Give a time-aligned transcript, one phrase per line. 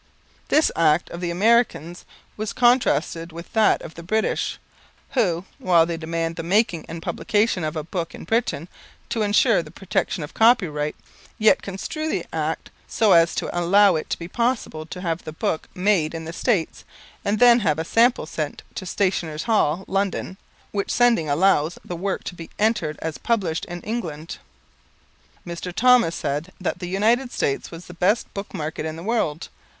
[0.47, 2.05] This action of the Americans
[2.35, 4.57] was contrasted with that of the British,
[5.11, 8.67] who, while they demand the making and publication of a book in Britain
[9.09, 10.95] to ensure the protection of copyright,
[11.37, 15.31] yet construe the Act so as to allow it to be possible to have the
[15.31, 16.83] book made in the United States
[17.23, 20.35] and then have a sample sent to Stationers' Hall, London,
[20.71, 24.39] which sending allows the work to be entered as published in England.
[25.45, 25.71] Mr.
[25.71, 29.49] Thomas said that the United States was the best book market in the world.